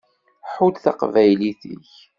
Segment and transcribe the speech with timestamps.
[0.53, 1.89] Ḥudd taqbaylit-ik.